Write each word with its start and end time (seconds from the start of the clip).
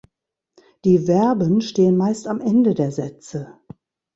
Die 0.83 0.97
Verben 0.97 1.61
stehen 1.61 1.95
meist 1.95 2.27
am 2.27 2.41
Ende 2.41 2.73
der 2.73 2.91
Sätze. 2.91 3.59